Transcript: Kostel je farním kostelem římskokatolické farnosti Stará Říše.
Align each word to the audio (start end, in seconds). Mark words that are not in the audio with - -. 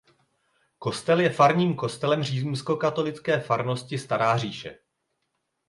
Kostel 0.79 1.19
je 1.19 1.29
farním 1.29 1.75
kostelem 1.75 2.23
římskokatolické 2.23 3.39
farnosti 3.39 3.97
Stará 3.99 4.37
Říše. 4.37 4.79